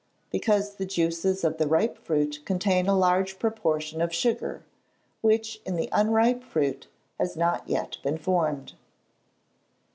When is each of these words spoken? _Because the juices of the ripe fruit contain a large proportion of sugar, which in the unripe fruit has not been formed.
_Because 0.31 0.77
the 0.77 0.85
juices 0.87 1.43
of 1.43 1.57
the 1.59 1.67
ripe 1.67 1.95
fruit 1.95 2.39
contain 2.43 2.87
a 2.87 2.97
large 2.97 3.37
proportion 3.37 4.01
of 4.01 4.11
sugar, 4.11 4.65
which 5.21 5.61
in 5.63 5.75
the 5.75 5.89
unripe 5.91 6.41
fruit 6.43 6.87
has 7.19 7.37
not 7.37 7.67
been 8.01 8.17
formed. 8.17 8.73